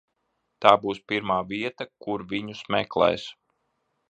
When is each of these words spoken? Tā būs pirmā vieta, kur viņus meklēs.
Tā 0.65 0.71
būs 0.85 1.01
pirmā 1.11 1.37
vieta, 1.51 1.89
kur 2.07 2.25
viņus 2.33 2.65
meklēs. 2.79 3.29